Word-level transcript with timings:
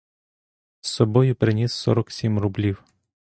З 0.81 0.89
собою 0.89 1.35
приніс 1.35 1.73
сорок 1.73 2.11
сім 2.11 2.39
рублів. 2.39 2.83